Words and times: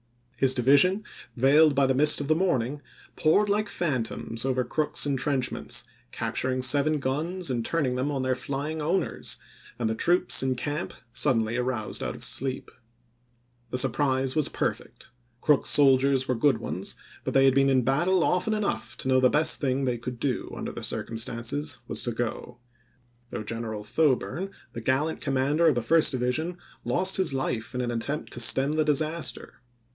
His 0.37 0.55
division, 0.55 1.03
veiled 1.37 1.75
by 1.75 1.85
the 1.85 1.93
mist 1.93 2.19
of 2.19 2.27
the 2.27 2.33
morning, 2.33 2.81
poured 3.15 3.47
like 3.47 3.69
phantoms 3.69 4.43
over 4.43 4.63
Crook's 4.63 5.05
in 5.05 5.15
trenchments, 5.15 5.83
capturing 6.11 6.63
seven 6.63 6.97
guns 6.97 7.51
and 7.51 7.63
turning 7.63 7.95
them 7.95 8.09
on 8.09 8.23
their 8.23 8.33
flying 8.33 8.81
owners, 8.81 9.37
and 9.77 9.87
the 9.87 9.93
troops 9.93 10.41
in 10.41 10.55
camp 10.55 10.95
suddenly 11.13 11.55
aroused 11.57 12.01
out 12.01 12.15
of 12.15 12.23
sleep. 12.23 12.71
The 13.69 13.77
surprise 13.77 14.35
was 14.35 14.49
perfect; 14.49 15.03
x 15.03 15.09
Crook's 15.41 15.69
soldiers 15.69 16.27
were 16.27 16.33
good 16.33 16.57
ones, 16.57 16.95
but 17.23 17.35
they 17.35 17.45
had 17.45 17.53
been 17.53 17.69
in 17.69 17.83
battle 17.83 18.23
often 18.23 18.55
enough 18.55 18.97
to 18.97 19.07
know 19.07 19.19
the 19.19 19.29
best 19.29 19.59
thing 19.61 19.85
they 19.85 19.99
could 19.99 20.19
do, 20.19 20.51
under 20.57 20.71
the 20.71 20.81
circumstances, 20.81 21.77
was 21.87 22.01
to 22.01 22.11
go; 22.11 22.57
though 23.29 23.43
General 23.43 23.83
Thoburn, 23.83 24.49
the 24.73 24.81
gallant 24.81 25.21
commander 25.21 25.67
of 25.67 25.75
the 25.75 25.83
first 25.83 26.09
division, 26.09 26.57
lost 26.83 27.17
his 27.17 27.35
life 27.35 27.75
in 27.75 27.81
an 27.81 27.91
attempt 27.91 28.33
to 28.33 28.39
stem 28.39 28.71
the 28.71 28.83
disaster. 28.83 29.61